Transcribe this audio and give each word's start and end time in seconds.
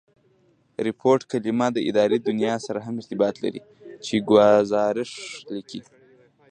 ریپوټ 0.85 1.19
کلیمه 1.31 1.67
د 1.73 1.77
اداري 1.89 2.17
دونیا 2.27 2.55
سره 2.65 2.79
هم 2.85 2.95
ارتباط 3.01 3.35
لري، 3.43 3.61
چي 4.05 4.15
ګوزارښ 4.29 5.11
لیکي. 5.53 5.81